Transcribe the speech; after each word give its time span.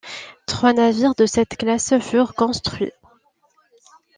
Trois 0.47 0.73
navires 0.73 1.13
de 1.13 1.27
cette 1.27 1.55
classe 1.57 1.93
furent 1.99 2.33
construits. 2.33 2.91